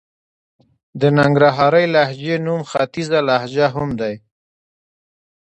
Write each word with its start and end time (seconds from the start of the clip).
د 1.01 1.01
ننګرهارۍ 1.17 1.85
لهجې 1.95 2.35
نوم 2.45 2.61
ختيځه 2.71 3.19
لهجه 3.29 3.67
هم 3.75 3.89
دئ. 3.99 4.15